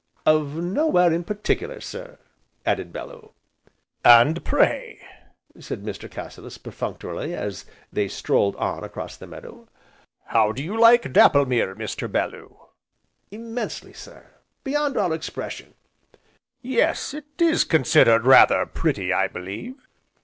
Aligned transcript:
"Of 0.25 0.55
nowhere 0.55 1.13
in 1.13 1.23
particular, 1.23 1.79
sir!" 1.79 2.17
added 2.65 2.91
Bellew. 2.91 3.33
"And 4.03 4.43
pray," 4.43 4.99
said 5.59 5.83
Mr. 5.83 6.09
Cassilis 6.09 6.57
perfunctorily 6.57 7.35
as 7.35 7.65
they 7.93 8.07
strolled 8.07 8.55
on 8.55 8.83
across 8.83 9.15
the 9.15 9.27
meadow, 9.27 9.67
"how 10.25 10.53
do 10.53 10.63
you 10.63 10.75
like 10.75 11.13
Dapplemere, 11.13 11.75
Mr. 11.75 12.11
Bellew?" 12.11 12.57
"Immensely, 13.29 13.93
sir, 13.93 14.31
beyond 14.63 14.97
all 14.97 15.13
expression!" 15.13 15.75
"Yes, 16.63 17.13
it 17.13 17.39
is 17.39 17.63
considered 17.63 18.25
rather 18.25 18.65
pretty, 18.65 19.13
I 19.13 19.27
believe." 19.27 19.85